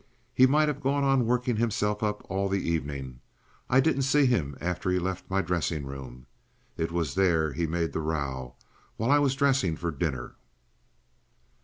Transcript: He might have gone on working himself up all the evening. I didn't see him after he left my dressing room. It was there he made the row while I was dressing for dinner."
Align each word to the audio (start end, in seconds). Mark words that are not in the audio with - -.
He 0.33 0.47
might 0.47 0.67
have 0.67 0.81
gone 0.81 1.03
on 1.03 1.27
working 1.27 1.57
himself 1.57 2.01
up 2.01 2.25
all 2.27 2.49
the 2.49 2.67
evening. 2.67 3.19
I 3.69 3.79
didn't 3.79 4.01
see 4.01 4.25
him 4.25 4.57
after 4.59 4.89
he 4.89 4.97
left 4.97 5.29
my 5.29 5.43
dressing 5.43 5.85
room. 5.85 6.25
It 6.75 6.91
was 6.91 7.13
there 7.13 7.53
he 7.53 7.67
made 7.67 7.93
the 7.93 7.99
row 8.01 8.55
while 8.97 9.11
I 9.11 9.19
was 9.19 9.35
dressing 9.35 9.75
for 9.75 9.91
dinner." 9.91 10.33